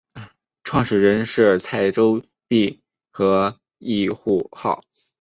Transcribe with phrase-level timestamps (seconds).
[0.63, 4.13] 创始人是徐载弼和尹致
[4.51, 4.83] 昊。